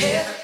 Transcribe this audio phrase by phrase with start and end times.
[0.00, 0.39] Yeah.